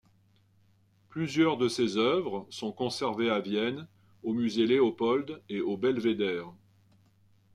Plusieurs 1.09 1.57
de 1.57 1.67
ses 1.67 1.97
œuvres 1.97 2.47
sont 2.49 2.71
conservées 2.71 3.29
à 3.29 3.39
Vienne 3.39 3.87
au 4.23 4.33
musée 4.33 4.65
Leopold 4.65 5.43
et 5.47 5.61
au 5.61 5.77
Belvedere. 5.77 6.55